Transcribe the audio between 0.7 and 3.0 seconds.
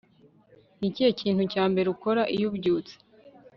Ni ikihe kintu cya mbere ukora iyo ubyutse